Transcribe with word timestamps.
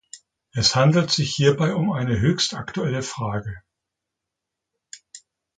Es 0.53 0.75
handelt 0.75 1.11
sich 1.11 1.31
hierbei 1.35 1.75
um 1.75 1.91
eine 1.91 2.19
höchst 2.19 2.55
aktuelle 2.55 3.03
Frage. 3.03 3.61